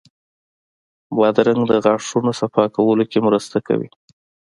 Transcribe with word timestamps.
بادرنګ 1.17 1.61
د 1.71 1.73
غاښونو 1.83 2.31
صفا 2.39 2.63
کولو 2.75 3.03
کې 3.11 3.19
مرسته 3.27 3.57
کوي. 3.67 3.89